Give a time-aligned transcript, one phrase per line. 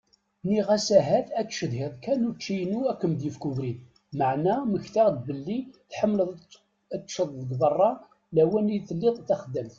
[0.43, 3.79] Nniɣ-as ahat ad tcedhiḍ kan učči-ynu akem-d-yefk ubrid
[4.17, 5.59] maɛna mmektaɣ-d belli
[5.91, 6.29] tḥemleḍ
[6.93, 7.91] ad teččeḍ deg berra
[8.35, 9.69] lawan i telliḍ d taxeddamt.